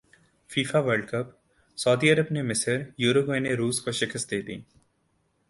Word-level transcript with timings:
FIFA 0.49 0.79
World 0.79 1.05
Cup 1.09 1.27
سعودی 1.77 2.11
عرب 2.11 2.31
نے 2.31 2.41
مصر 2.41 2.81
یوروگوئے 2.97 3.39
نے 3.39 3.53
روس 3.53 3.81
کو 3.81 3.91
شکست 3.91 4.31
دیدی 4.31 4.59